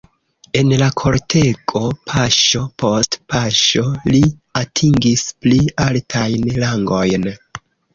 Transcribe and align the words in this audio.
En 0.61 0.69
la 0.81 0.85
kortego 1.01 1.81
paŝo 2.13 2.63
post 2.85 3.19
paŝo 3.37 3.87
li 4.11 4.25
atingis 4.65 5.31
pli 5.45 5.65
altajn 5.89 6.55
rangojn. 6.63 7.35